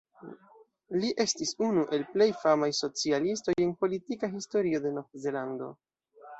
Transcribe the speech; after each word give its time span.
Li 1.03 1.11
estis 1.25 1.51
unu 1.65 1.83
el 1.99 2.07
plej 2.15 2.29
famaj 2.45 2.71
socialistoj 2.79 3.57
en 3.61 3.77
la 3.77 3.79
politika 3.85 4.33
historio 4.35 4.85
de 4.89 4.97
Novzelando. 4.99 5.73